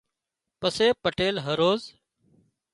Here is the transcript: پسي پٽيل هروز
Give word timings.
پسي 0.59 0.87
پٽيل 1.01 1.35
هروز 1.45 1.81